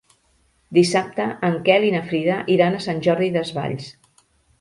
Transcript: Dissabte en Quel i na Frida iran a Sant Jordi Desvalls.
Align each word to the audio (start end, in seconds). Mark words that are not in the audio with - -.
Dissabte 0.77 1.27
en 1.49 1.59
Quel 1.67 1.85
i 1.87 1.91
na 1.95 2.01
Frida 2.07 2.37
iran 2.53 2.79
a 2.79 2.81
Sant 2.87 3.03
Jordi 3.09 3.29
Desvalls. 3.37 3.91